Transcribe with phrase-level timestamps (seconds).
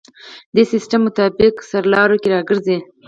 [0.55, 2.77] دې سیستم مطابق سرلارو کې راځي.